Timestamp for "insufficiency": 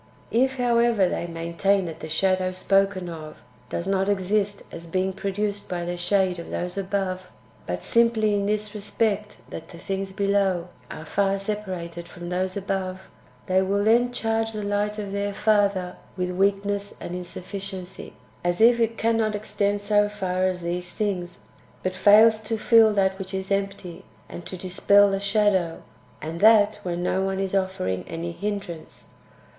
17.13-18.13